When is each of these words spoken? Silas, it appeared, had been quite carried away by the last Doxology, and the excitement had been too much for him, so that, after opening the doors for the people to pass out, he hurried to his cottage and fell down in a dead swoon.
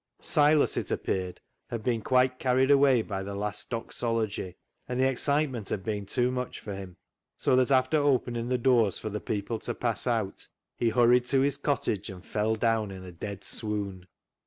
Silas, 0.19 0.77
it 0.77 0.89
appeared, 0.89 1.39
had 1.69 1.83
been 1.83 2.01
quite 2.01 2.39
carried 2.39 2.71
away 2.71 3.03
by 3.03 3.21
the 3.21 3.35
last 3.35 3.69
Doxology, 3.69 4.57
and 4.89 4.99
the 4.99 5.07
excitement 5.07 5.69
had 5.69 5.83
been 5.83 6.07
too 6.07 6.31
much 6.31 6.59
for 6.59 6.73
him, 6.73 6.97
so 7.37 7.55
that, 7.55 7.69
after 7.69 7.97
opening 7.99 8.49
the 8.49 8.57
doors 8.57 8.97
for 8.97 9.11
the 9.11 9.21
people 9.21 9.59
to 9.59 9.75
pass 9.75 10.07
out, 10.07 10.47
he 10.75 10.89
hurried 10.89 11.25
to 11.27 11.41
his 11.41 11.57
cottage 11.57 12.09
and 12.09 12.25
fell 12.25 12.55
down 12.55 12.89
in 12.89 13.03
a 13.03 13.11
dead 13.11 13.43
swoon. 13.43 14.07